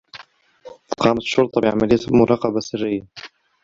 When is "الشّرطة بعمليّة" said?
1.21-1.99